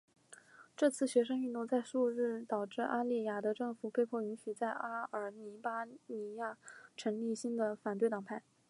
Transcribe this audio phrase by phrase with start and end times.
[0.75, 5.31] 这次学生运动在数日内导致阿利雅的政府被迫允许在阿尔
[5.61, 6.57] 巴尼亚
[6.97, 8.41] 成立新的反对党派。